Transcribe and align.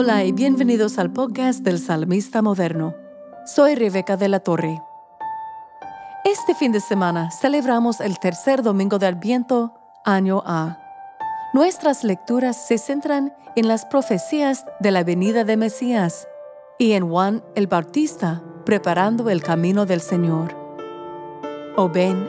Hola 0.00 0.22
y 0.22 0.30
bienvenidos 0.30 0.96
al 1.00 1.12
podcast 1.12 1.64
del 1.64 1.80
Salmista 1.80 2.40
Moderno. 2.40 2.94
Soy 3.44 3.74
Rebeca 3.74 4.16
de 4.16 4.28
la 4.28 4.38
Torre. 4.38 4.80
Este 6.24 6.54
fin 6.54 6.70
de 6.70 6.78
semana 6.78 7.32
celebramos 7.32 8.00
el 8.00 8.16
tercer 8.20 8.62
domingo 8.62 9.00
de 9.00 9.08
Adviento, 9.08 9.74
año 10.04 10.44
A. 10.46 10.78
Nuestras 11.52 12.04
lecturas 12.04 12.68
se 12.68 12.78
centran 12.78 13.34
en 13.56 13.66
las 13.66 13.86
profecías 13.86 14.64
de 14.78 14.92
la 14.92 15.02
venida 15.02 15.42
de 15.42 15.56
Mesías 15.56 16.28
y 16.78 16.92
en 16.92 17.10
Juan 17.10 17.42
el 17.56 17.66
Bautista 17.66 18.40
preparando 18.64 19.28
el 19.30 19.42
camino 19.42 19.84
del 19.84 20.00
Señor. 20.00 20.54
Ven. 21.92 22.28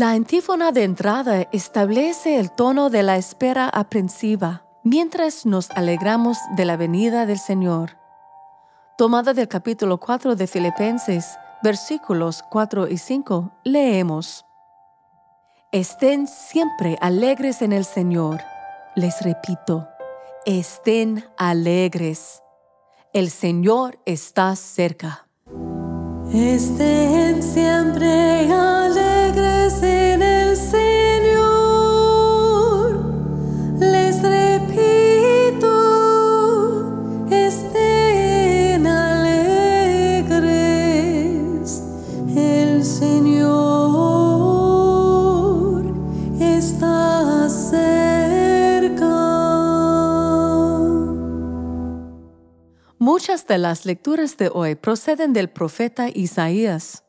La 0.00 0.12
antífona 0.12 0.72
de 0.72 0.84
entrada 0.84 1.46
establece 1.52 2.40
el 2.40 2.50
tono 2.50 2.88
de 2.88 3.02
la 3.02 3.18
espera 3.18 3.68
aprensiva 3.68 4.64
mientras 4.82 5.44
nos 5.44 5.70
alegramos 5.72 6.38
de 6.56 6.64
la 6.64 6.78
venida 6.78 7.26
del 7.26 7.38
Señor. 7.38 7.98
Tomada 8.96 9.34
del 9.34 9.46
capítulo 9.46 10.00
4 10.00 10.36
de 10.36 10.46
Filipenses, 10.46 11.36
versículos 11.62 12.42
4 12.50 12.88
y 12.88 12.96
5, 12.96 13.52
leemos. 13.62 14.46
Estén 15.70 16.26
siempre 16.26 16.96
alegres 17.02 17.60
en 17.60 17.74
el 17.74 17.84
Señor. 17.84 18.40
Les 18.96 19.20
repito, 19.20 19.86
estén 20.46 21.26
alegres. 21.36 22.42
El 23.12 23.28
Señor 23.28 24.00
está 24.06 24.56
cerca. 24.56 25.26
Estén 26.32 27.42
siempre 27.42 28.50
alegres 28.50 28.79
en 29.36 30.22
el 30.22 30.56
Señor. 30.56 30.80
Les 33.78 34.20
repito, 34.22 35.68
estén 37.30 38.86
alegres. 38.86 39.30
El 42.34 42.84
Señor 42.84 43.54
está 46.40 47.48
cerca. 47.48 49.06
Muchas 52.98 53.46
de 53.46 53.58
las 53.58 53.86
lecturas 53.86 54.36
de 54.36 54.50
hoy 54.52 54.74
proceden 54.74 55.32
del 55.32 55.48
profeta 55.50 56.08
Isaías. 56.08 57.04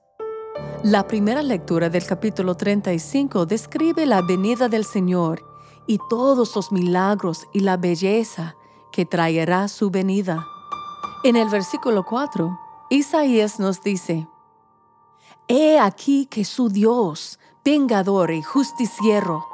La 0.84 1.06
primera 1.06 1.44
lectura 1.44 1.92
del 1.92 2.08
capítulo 2.08 2.58
35 2.58 3.46
describe 3.46 4.08
la 4.08 4.24
venida 4.24 4.68
del 4.68 4.84
Señor 4.84 5.46
y 5.86 6.00
todos 6.10 6.56
los 6.56 6.72
milagros 6.72 7.46
y 7.54 7.60
la 7.60 7.78
belleza 7.78 8.56
que 8.92 9.06
traerá 9.06 9.68
su 9.68 9.92
venida. 9.92 10.44
En 11.24 11.36
el 11.36 11.50
versículo 11.50 12.04
4, 12.04 12.60
Isaías 12.90 13.60
nos 13.60 13.84
dice, 13.84 14.28
He 15.48 15.78
aquí 15.78 16.26
que 16.26 16.46
su 16.46 16.68
Dios, 16.70 17.38
vengador 17.64 18.32
y 18.32 18.42
justiciero, 18.42 19.46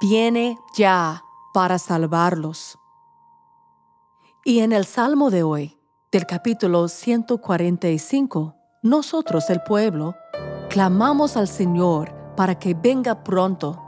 viene 0.00 0.56
ya 0.76 1.24
para 1.52 1.80
salvarlos. 1.80 2.78
Y 4.44 4.60
en 4.60 4.70
el 4.70 4.86
Salmo 4.86 5.30
de 5.30 5.42
hoy, 5.42 5.76
del 6.12 6.24
capítulo 6.24 6.86
145, 6.86 8.54
nosotros, 8.82 9.50
el 9.50 9.60
pueblo, 9.62 10.14
clamamos 10.72 11.36
al 11.36 11.48
Señor 11.48 12.14
para 12.34 12.58
que 12.58 12.72
venga 12.72 13.24
pronto 13.24 13.78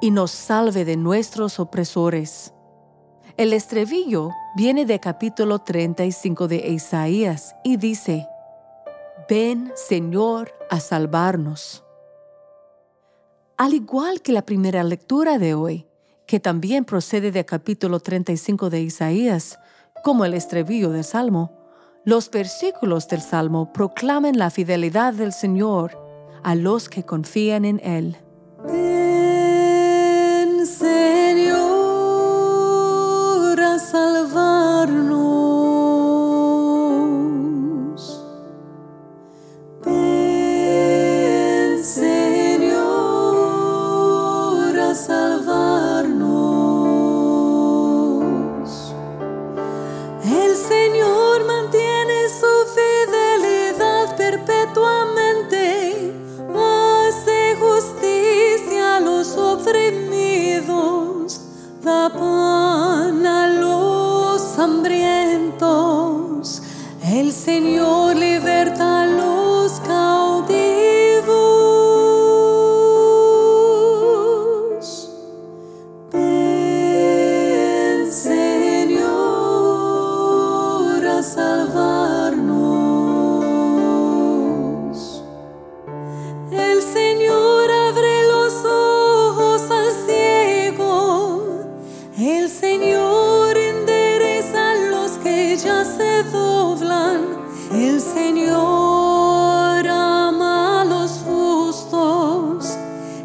y 0.00 0.12
nos 0.12 0.30
salve 0.30 0.84
de 0.84 0.96
nuestros 0.96 1.58
opresores. 1.58 2.54
El 3.36 3.52
estribillo 3.52 4.30
viene 4.54 4.86
del 4.86 5.00
capítulo 5.00 5.58
35 5.58 6.46
de 6.46 6.68
Isaías 6.68 7.56
y 7.64 7.78
dice, 7.78 8.28
Ven, 9.28 9.72
Señor, 9.74 10.52
a 10.70 10.78
salvarnos. 10.78 11.82
Al 13.56 13.74
igual 13.74 14.22
que 14.22 14.30
la 14.30 14.42
primera 14.42 14.84
lectura 14.84 15.38
de 15.38 15.54
hoy, 15.54 15.88
que 16.26 16.38
también 16.38 16.84
procede 16.84 17.32
del 17.32 17.44
capítulo 17.44 17.98
35 17.98 18.70
de 18.70 18.82
Isaías, 18.82 19.58
como 20.04 20.24
el 20.24 20.34
estribillo 20.34 20.90
del 20.90 21.02
Salmo, 21.02 21.50
los 22.04 22.30
versículos 22.30 23.08
del 23.08 23.20
Salmo 23.20 23.72
proclaman 23.72 24.38
la 24.38 24.50
fidelidad 24.50 25.12
del 25.12 25.32
Señor 25.32 26.03
a 26.44 26.54
los 26.54 26.88
que 26.88 27.04
confían 27.04 27.64
en 27.64 27.80
Él. 27.82 28.16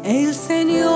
El 0.02 0.34
Señor. 0.34 0.89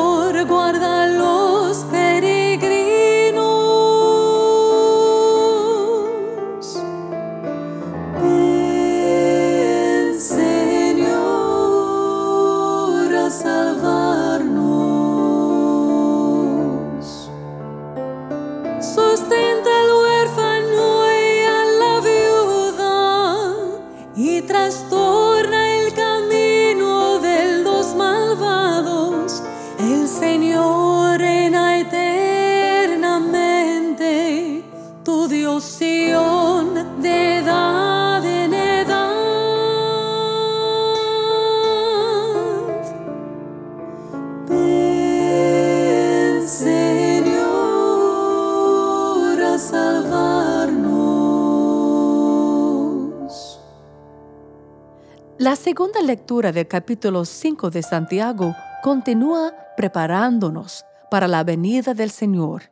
Segunda 55.76 56.02
lectura 56.02 56.52
del 56.52 56.68
capítulo 56.68 57.24
5 57.24 57.68
de 57.68 57.82
Santiago 57.82 58.54
continúa 58.80 59.52
preparándonos 59.76 60.84
para 61.10 61.26
la 61.26 61.42
venida 61.42 61.94
del 61.94 62.12
Señor. 62.12 62.70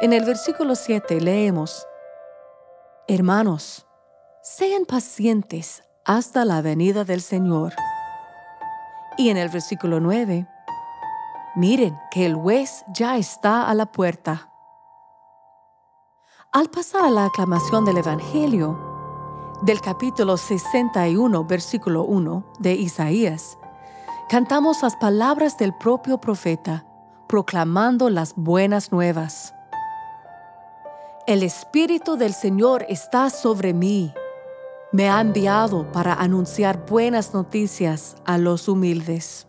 En 0.00 0.12
el 0.12 0.24
versículo 0.24 0.76
7 0.76 1.20
leemos, 1.20 1.84
Hermanos, 3.08 3.88
sean 4.40 4.84
pacientes 4.84 5.82
hasta 6.04 6.44
la 6.44 6.62
venida 6.62 7.02
del 7.02 7.22
Señor. 7.22 7.74
Y 9.16 9.30
en 9.30 9.36
el 9.36 9.48
versículo 9.48 9.98
9, 9.98 10.46
miren 11.56 11.98
que 12.12 12.24
el 12.24 12.36
juez 12.36 12.84
ya 12.94 13.16
está 13.16 13.68
a 13.68 13.74
la 13.74 13.86
puerta. 13.86 14.48
Al 16.52 16.70
pasar 16.70 17.04
a 17.04 17.10
la 17.10 17.24
aclamación 17.24 17.84
del 17.84 17.96
Evangelio, 17.96 18.87
del 19.62 19.80
capítulo 19.80 20.36
61, 20.36 21.44
versículo 21.44 22.04
1 22.04 22.44
de 22.60 22.74
Isaías, 22.74 23.58
cantamos 24.28 24.82
las 24.82 24.94
palabras 24.94 25.58
del 25.58 25.74
propio 25.74 26.18
profeta, 26.18 26.86
proclamando 27.26 28.08
las 28.08 28.34
buenas 28.36 28.92
nuevas. 28.92 29.52
El 31.26 31.42
Espíritu 31.42 32.16
del 32.16 32.34
Señor 32.34 32.86
está 32.88 33.30
sobre 33.30 33.74
mí. 33.74 34.14
Me 34.92 35.10
ha 35.10 35.20
enviado 35.20 35.90
para 35.90 36.14
anunciar 36.14 36.86
buenas 36.86 37.34
noticias 37.34 38.16
a 38.24 38.38
los 38.38 38.68
humildes. 38.68 39.47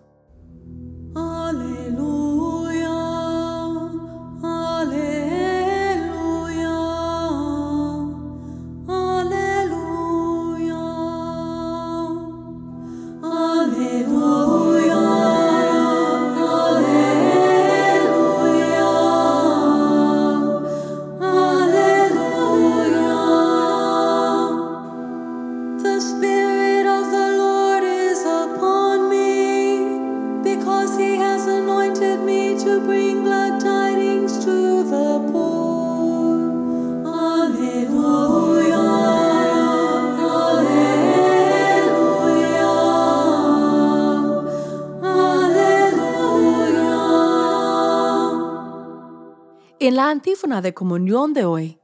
En 49.81 49.95
la 49.95 50.09
antífona 50.09 50.61
de 50.61 50.73
comunión 50.73 51.31
de 51.31 51.45
hoy, 51.45 51.79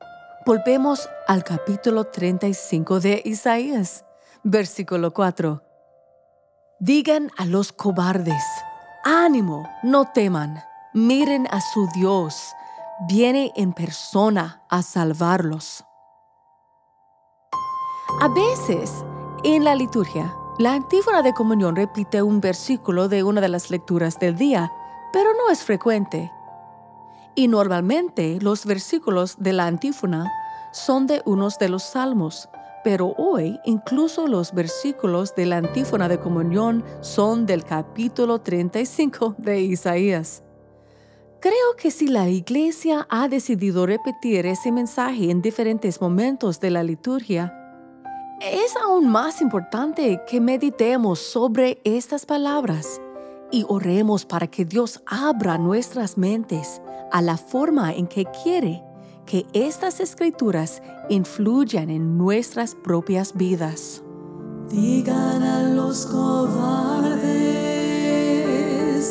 volvemos 0.46 1.08
al 1.30 1.46
capítulo 1.46 2.04
35 2.04 3.00
de 3.00 3.22
Isaías, 3.24 4.04
versículo 4.44 5.14
4. 5.14 5.64
Digan 6.82 7.32
a 7.38 7.46
los 7.46 7.72
cobardes, 7.72 8.44
ánimo, 9.06 9.66
no 9.82 10.12
teman, 10.12 10.62
miren 10.94 11.48
a 11.52 11.62
su 11.62 11.88
Dios, 11.96 12.52
viene 13.08 13.54
en 13.56 13.72
persona 13.72 14.62
a 14.70 14.82
salvarlos. 14.82 15.86
A 18.20 18.28
veces, 18.28 19.06
en 19.46 19.64
la 19.64 19.74
liturgia, 19.74 20.36
la 20.60 20.74
antífona 20.74 21.22
de 21.22 21.34
comunión 21.34 21.78
repite 21.78 22.22
un 22.22 22.42
versículo 22.42 23.08
de 23.08 23.24
una 23.24 23.40
de 23.40 23.48
las 23.48 23.72
lecturas 23.72 24.20
del 24.20 24.36
día, 24.36 24.70
pero 25.14 25.30
no 25.32 25.50
es 25.50 25.64
frecuente. 25.64 26.30
Y 27.36 27.50
normalmente 27.50 28.40
los 28.42 28.66
versículos 28.66 29.36
de 29.38 29.52
la 29.52 29.68
antífona 29.68 30.32
son 30.72 31.06
de 31.06 31.22
unos 31.26 31.60
de 31.60 31.68
los 31.68 31.84
salmos, 31.84 32.50
pero 32.84 33.14
hoy 33.18 33.60
incluso 33.66 34.28
los 34.28 34.54
versículos 34.54 35.36
de 35.36 35.46
la 35.46 35.58
antífona 35.58 36.08
de 36.08 36.20
comunión 36.20 36.84
son 37.02 37.46
del 37.46 37.66
capítulo 37.66 38.40
35 38.40 39.36
de 39.38 39.62
Isaías. 39.62 40.44
Creo 41.42 41.76
que 41.78 41.92
si 41.92 42.08
la 42.08 42.30
iglesia 42.30 43.06
ha 43.10 43.28
decidido 43.28 43.86
repetir 43.86 44.46
ese 44.46 44.72
mensaje 44.72 45.30
en 45.30 45.42
diferentes 45.42 46.00
momentos 46.00 46.60
de 46.60 46.72
la 46.72 46.84
liturgia, 46.84 47.54
es 48.42 48.76
aún 48.78 49.10
más 49.10 49.42
importante 49.42 50.22
que 50.28 50.40
meditemos 50.40 51.20
sobre 51.20 51.80
estas 51.84 52.26
palabras 52.26 53.02
y 53.52 53.66
oremos 53.68 54.26
para 54.26 54.48
que 54.48 54.66
Dios 54.66 55.02
abra 55.06 55.58
nuestras 55.58 56.18
mentes 56.18 56.82
a 57.12 57.22
la 57.22 57.38
forma 57.38 57.94
en 57.94 58.08
que 58.08 58.26
quiere 58.44 58.84
que 59.26 59.46
estas 59.54 60.00
escrituras 60.00 60.82
influyan 61.10 61.90
en 61.90 62.18
nuestras 62.18 62.76
propias 62.76 63.34
vidas. 63.36 64.02
Digan 64.70 65.44
a 65.44 65.64
los 65.64 66.06
cobardes, 66.06 67.26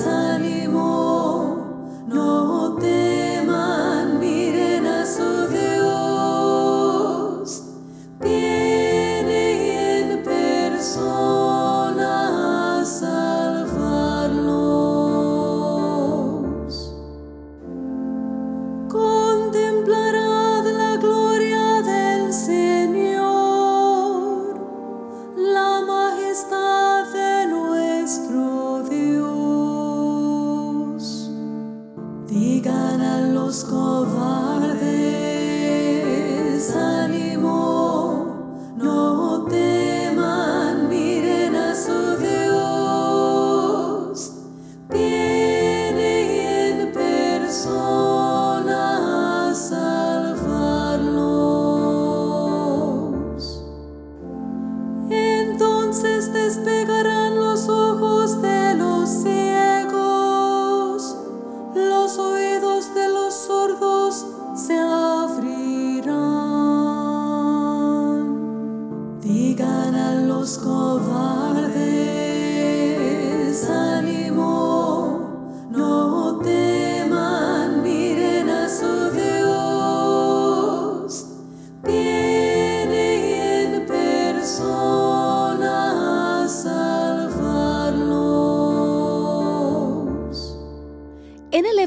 ánimo, 0.06 2.04
no 2.06 2.76
teman, 2.76 3.03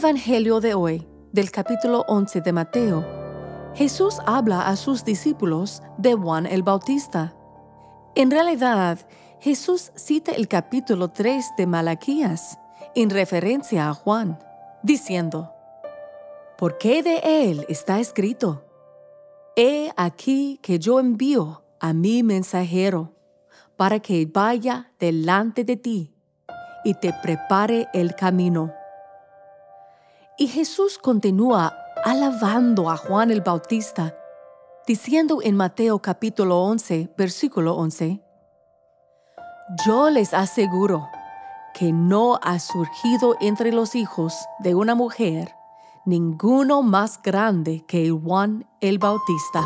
Evangelio 0.07 0.61
de 0.61 0.73
hoy, 0.73 1.05
del 1.33 1.51
capítulo 1.51 2.05
11 2.07 2.39
de 2.39 2.53
Mateo, 2.53 3.05
Jesús 3.75 4.19
habla 4.25 4.69
a 4.69 4.77
sus 4.77 5.03
discípulos 5.03 5.83
de 5.97 6.13
Juan 6.13 6.45
el 6.45 6.63
Bautista. 6.63 7.35
En 8.15 8.31
realidad, 8.31 8.99
Jesús 9.41 9.91
cita 9.95 10.31
el 10.31 10.47
capítulo 10.47 11.09
3 11.09 11.47
de 11.57 11.67
Malaquías 11.67 12.57
en 12.95 13.09
referencia 13.09 13.89
a 13.89 13.93
Juan, 13.93 14.39
diciendo, 14.81 15.51
¿Por 16.57 16.77
qué 16.77 17.03
de 17.03 17.49
él 17.49 17.65
está 17.67 17.99
escrito? 17.99 18.63
He 19.57 19.91
aquí 19.97 20.57
que 20.63 20.79
yo 20.79 21.01
envío 21.01 21.65
a 21.81 21.91
mi 21.91 22.23
mensajero 22.23 23.11
para 23.75 23.99
que 23.99 24.25
vaya 24.25 24.89
delante 24.99 25.65
de 25.65 25.75
ti 25.75 26.15
y 26.85 26.93
te 26.93 27.11
prepare 27.21 27.89
el 27.93 28.15
camino. 28.15 28.71
Y 30.39 30.49
Jesús 30.49 30.99
continúa 30.99 31.75
alabando 32.05 32.91
a 32.91 32.97
Juan 32.97 33.31
el 33.31 33.41
Bautista, 33.41 34.15
diciendo 34.85 35.39
en 35.41 35.55
Mateo 35.55 35.99
capítulo 35.99 36.61
11, 36.61 37.11
versículo 37.17 37.73
11, 37.73 38.21
Yo 39.87 40.11
les 40.11 40.35
aseguro 40.35 41.07
que 41.73 41.91
no 41.91 42.39
ha 42.43 42.59
surgido 42.59 43.35
entre 43.41 43.71
los 43.71 43.95
hijos 43.95 44.35
de 44.59 44.75
una 44.75 44.93
mujer 44.93 45.55
ninguno 46.05 46.83
más 46.83 47.19
grande 47.23 47.83
que 47.87 48.11
Juan 48.11 48.69
el 48.79 48.99
Bautista. 48.99 49.63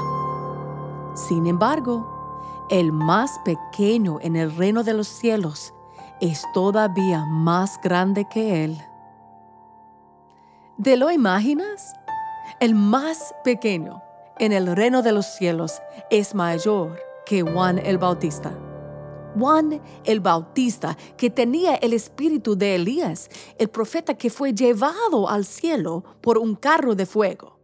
Sin 1.15 1.47
embargo, 1.47 2.65
el 2.69 2.93
más 2.93 3.39
pequeño 3.43 4.19
en 4.21 4.37
el 4.37 4.55
reino 4.55 4.85
de 4.85 4.93
los 4.93 5.09
cielos 5.09 5.73
es 6.21 6.45
todavía 6.53 7.25
más 7.25 7.77
grande 7.83 8.25
que 8.29 8.63
él. 8.63 8.81
¿De 10.83 10.97
lo 10.97 11.11
imaginas? 11.11 11.93
El 12.59 12.73
más 12.73 13.35
pequeño 13.43 14.01
en 14.39 14.51
el 14.51 14.75
reino 14.75 15.03
de 15.03 15.11
los 15.11 15.27
cielos 15.27 15.79
es 16.09 16.33
mayor 16.33 16.99
que 17.23 17.43
Juan 17.43 17.77
el 17.77 17.99
Bautista. 17.99 18.57
Juan 19.37 19.79
el 20.05 20.21
Bautista, 20.21 20.97
que 21.17 21.29
tenía 21.29 21.75
el 21.75 21.93
espíritu 21.93 22.55
de 22.55 22.73
Elías, 22.73 23.29
el 23.59 23.69
profeta 23.69 24.15
que 24.15 24.31
fue 24.31 24.55
llevado 24.55 25.29
al 25.29 25.45
cielo 25.45 26.03
por 26.19 26.39
un 26.39 26.55
carro 26.55 26.95
de 26.95 27.05
fuego. 27.05 27.59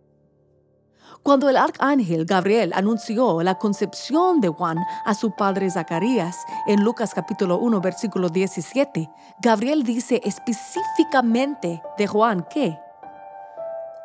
Cuando 1.23 1.49
el 1.49 1.57
arcángel 1.57 2.23
Gabriel 2.23 2.71
anunció 2.75 3.41
la 3.41 3.57
concepción 3.57 4.41
de 4.41 4.49
Juan 4.49 4.77
a 5.05 5.15
su 5.15 5.31
padre 5.35 5.71
Zacarías 5.71 6.37
en 6.67 6.83
Lucas 6.83 7.15
capítulo 7.15 7.57
1 7.57 7.81
versículo 7.81 8.29
17, 8.29 9.09
Gabriel 9.41 9.81
dice 9.81 10.21
específicamente 10.23 11.81
de 11.97 12.05
Juan 12.05 12.45
que 12.47 12.77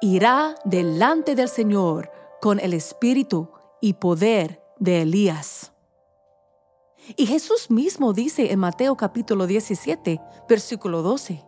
irá 0.02 0.56
delante 0.64 1.36
del 1.36 1.48
Señor 1.48 2.10
con 2.40 2.58
el 2.58 2.74
espíritu 2.74 3.48
y 3.80 3.94
poder 3.94 4.60
de 4.78 5.02
Elías. 5.02 5.72
Y 7.16 7.26
Jesús 7.26 7.70
mismo 7.70 8.12
dice 8.12 8.52
en 8.52 8.58
Mateo 8.58 8.96
capítulo 8.96 9.46
17, 9.46 10.20
versículo 10.48 11.02
12, 11.02 11.44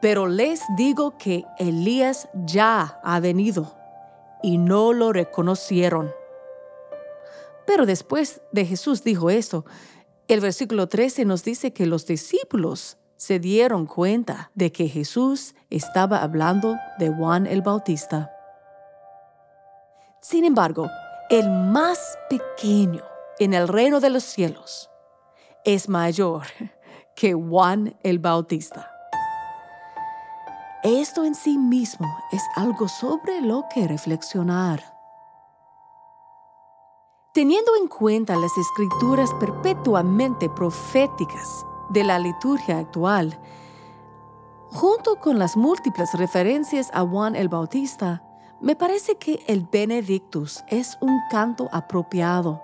Pero 0.00 0.28
les 0.28 0.60
digo 0.76 1.18
que 1.18 1.44
Elías 1.58 2.28
ya 2.46 3.00
ha 3.02 3.18
venido 3.18 3.74
y 4.44 4.56
no 4.56 4.92
lo 4.92 5.12
reconocieron. 5.12 6.12
Pero 7.66 7.84
después 7.84 8.42
de 8.52 8.64
Jesús 8.64 9.02
dijo 9.02 9.28
esto, 9.28 9.64
el 10.28 10.40
versículo 10.40 10.88
13 10.88 11.24
nos 11.24 11.42
dice 11.42 11.72
que 11.72 11.86
los 11.86 12.06
discípulos 12.06 12.96
se 13.20 13.38
dieron 13.38 13.84
cuenta 13.84 14.50
de 14.54 14.72
que 14.72 14.88
Jesús 14.88 15.54
estaba 15.68 16.22
hablando 16.22 16.78
de 16.98 17.10
Juan 17.10 17.46
el 17.46 17.60
Bautista. 17.60 18.30
Sin 20.22 20.46
embargo, 20.46 20.88
el 21.28 21.50
más 21.50 22.16
pequeño 22.30 23.02
en 23.38 23.52
el 23.52 23.68
reino 23.68 24.00
de 24.00 24.08
los 24.08 24.24
cielos 24.24 24.88
es 25.66 25.86
mayor 25.86 26.46
que 27.14 27.34
Juan 27.34 27.94
el 28.02 28.20
Bautista. 28.20 28.90
Esto 30.82 31.26
en 31.26 31.34
sí 31.34 31.58
mismo 31.58 32.08
es 32.32 32.42
algo 32.56 32.88
sobre 32.88 33.42
lo 33.42 33.66
que 33.74 33.86
reflexionar. 33.86 34.82
Teniendo 37.34 37.76
en 37.76 37.86
cuenta 37.86 38.34
las 38.36 38.56
escrituras 38.56 39.30
perpetuamente 39.34 40.48
proféticas 40.48 41.66
de 41.90 42.04
la 42.04 42.18
liturgia 42.18 42.78
actual, 42.78 43.38
junto 44.68 45.16
con 45.16 45.38
las 45.38 45.56
múltiples 45.56 46.14
referencias 46.14 46.90
a 46.92 47.02
Juan 47.02 47.36
el 47.36 47.48
Bautista, 47.48 48.22
me 48.60 48.76
parece 48.76 49.16
que 49.16 49.42
el 49.46 49.66
Benedictus 49.70 50.62
es 50.68 50.96
un 51.00 51.20
canto 51.30 51.68
apropiado 51.72 52.62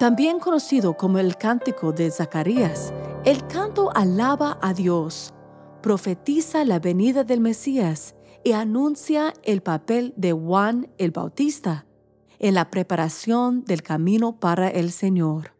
también 0.00 0.38
conocido 0.38 0.96
como 0.96 1.18
el 1.18 1.36
cántico 1.36 1.92
de 1.92 2.10
Zacarías, 2.10 2.90
el 3.26 3.46
canto 3.48 3.90
alaba 3.94 4.56
a 4.62 4.72
Dios, 4.72 5.34
profetiza 5.82 6.64
la 6.64 6.78
venida 6.78 7.22
del 7.22 7.40
Mesías 7.40 8.14
y 8.42 8.52
anuncia 8.52 9.34
el 9.42 9.60
papel 9.60 10.14
de 10.16 10.32
Juan 10.32 10.88
el 10.96 11.10
Bautista 11.10 11.84
en 12.38 12.54
la 12.54 12.70
preparación 12.70 13.62
del 13.66 13.82
camino 13.82 14.40
para 14.40 14.68
el 14.68 14.90
Señor. 14.90 15.52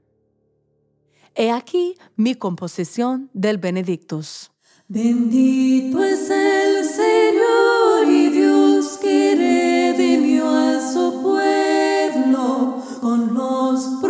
He 1.35 1.51
aquí 1.51 1.97
mi 2.17 2.35
composición 2.35 3.31
del 3.33 3.59
Benedictus. 3.59 4.51
Bendito 4.89 6.03
es 6.03 6.29
el 6.31 6.85
Señor 6.85 8.09
y 8.09 8.29
Dios 8.31 8.99
que 8.99 9.35
redimió 9.37 10.49
a 10.49 10.81
su 10.93 11.23
pueblo 11.23 12.83
con 13.01 13.35
los 13.35 14.01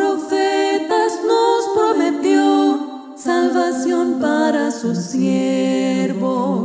salvación 3.20 4.18
para 4.18 4.70
sus 4.70 4.98
siervos. 4.98 6.59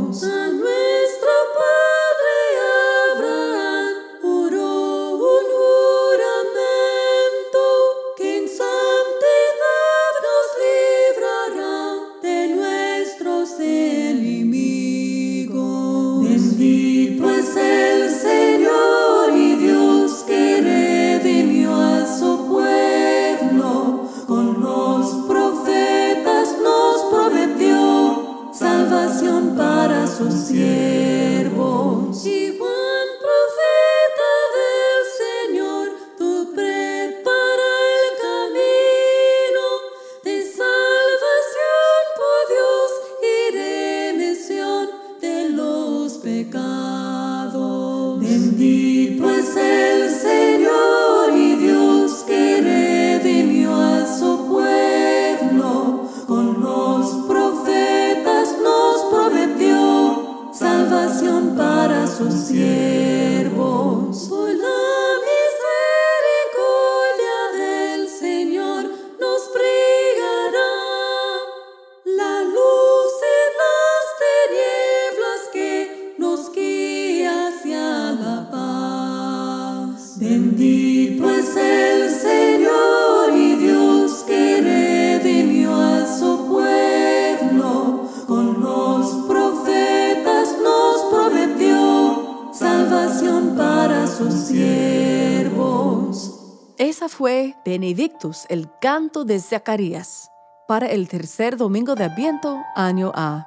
El 98.48 98.70
canto 98.80 99.26
de 99.26 99.38
Zacarías, 99.40 100.30
para 100.66 100.86
el 100.86 101.06
tercer 101.06 101.58
domingo 101.58 101.94
de 101.94 102.04
Adviento, 102.04 102.62
año 102.74 103.12
A. 103.14 103.46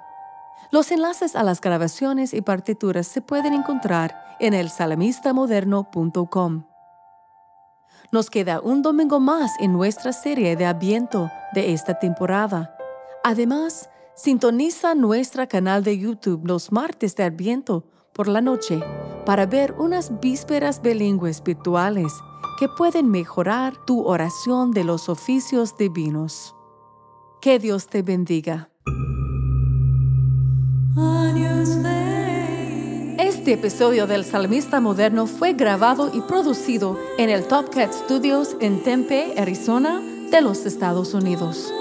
Los 0.72 0.92
enlaces 0.92 1.36
a 1.36 1.42
las 1.44 1.60
grabaciones 1.60 2.36
y 2.36 2.42
partituras 2.42 3.08
se 3.08 3.22
pueden 3.22 3.54
encontrar 3.54 4.38
en 4.40 4.54
el 4.54 4.70
salamistamoderno.com. 4.70 6.66
Nos 8.12 8.30
queda 8.30 8.62
un 8.62 8.84
domingo 8.84 9.20
más 9.20 9.52
en 9.60 9.74
nuestra 9.74 10.14
serie 10.14 10.56
de 10.56 10.68
Adviento 10.68 11.32
de 11.54 11.74
esta 11.74 11.98
temporada. 11.98 12.78
Además, 13.24 13.90
sintoniza 14.16 14.94
nuestro 14.94 15.48
canal 15.48 15.84
de 15.84 15.98
YouTube 15.98 16.46
los 16.46 16.72
martes 16.72 17.16
de 17.16 17.24
Adviento 17.24 17.88
por 18.14 18.28
la 18.28 18.42
noche 18.42 18.80
para 19.26 19.48
ver 19.48 19.74
unas 19.80 20.20
vísperas 20.20 20.80
bilingües 20.80 21.42
virtuales 21.42 22.14
que 22.60 22.68
pueden 22.68 23.10
mejorar 23.10 23.78
tu 23.86 24.06
oración 24.06 24.72
de 24.72 24.84
los 24.84 25.08
oficios 25.08 25.78
divinos. 25.78 26.58
Que 27.40 27.58
Dios 27.58 27.88
te 27.88 28.02
bendiga. 28.02 28.70
Este 33.18 33.54
episodio 33.54 34.08
del 34.08 34.26
Salmista 34.26 34.82
Moderno 34.82 35.26
fue 35.26 35.54
grabado 35.54 36.12
y 36.14 36.20
producido 36.20 37.00
en 37.18 37.30
el 37.30 37.48
Top 37.48 37.70
Cat 37.74 37.94
Studios 37.94 38.58
en 38.60 38.84
Tempe, 38.84 39.36
Arizona, 39.38 40.02
de 40.30 40.42
los 40.42 40.66
Estados 40.66 41.14
Unidos. 41.14 41.72